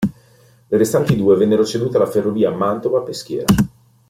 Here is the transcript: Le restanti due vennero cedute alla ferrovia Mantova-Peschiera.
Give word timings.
Le 0.67 0.75
restanti 0.79 1.15
due 1.15 1.37
vennero 1.37 1.63
cedute 1.63 1.97
alla 1.97 2.07
ferrovia 2.07 2.49
Mantova-Peschiera. 2.49 3.45